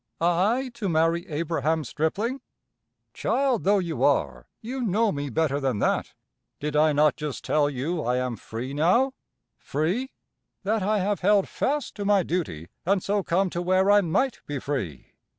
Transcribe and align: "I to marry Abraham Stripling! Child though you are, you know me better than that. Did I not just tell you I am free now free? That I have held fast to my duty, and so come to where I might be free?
"I 0.19 0.71
to 0.73 0.89
marry 0.89 1.27
Abraham 1.27 1.83
Stripling! 1.83 2.41
Child 3.13 3.65
though 3.65 3.77
you 3.77 4.03
are, 4.03 4.47
you 4.59 4.81
know 4.81 5.11
me 5.11 5.29
better 5.29 5.59
than 5.59 5.77
that. 5.77 6.15
Did 6.59 6.75
I 6.75 6.91
not 6.91 7.15
just 7.15 7.43
tell 7.43 7.69
you 7.69 8.01
I 8.01 8.17
am 8.17 8.35
free 8.35 8.73
now 8.73 9.13
free? 9.59 10.09
That 10.63 10.81
I 10.81 10.97
have 10.97 11.19
held 11.19 11.47
fast 11.47 11.93
to 11.97 12.03
my 12.03 12.23
duty, 12.23 12.67
and 12.83 13.03
so 13.03 13.21
come 13.21 13.51
to 13.51 13.61
where 13.61 13.91
I 13.91 14.01
might 14.01 14.41
be 14.47 14.57
free? 14.57 15.11